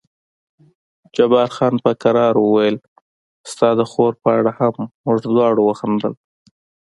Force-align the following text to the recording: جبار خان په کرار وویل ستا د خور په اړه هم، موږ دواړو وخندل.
جبار 1.15 1.49
خان 1.55 1.73
په 1.83 1.91
کرار 2.01 2.35
وویل 2.39 2.77
ستا 3.51 3.69
د 3.79 3.81
خور 3.91 4.13
په 4.23 4.29
اړه 4.39 4.51
هم، 4.59 4.75
موږ 5.05 5.17
دواړو 5.23 5.61
وخندل. 5.65 6.13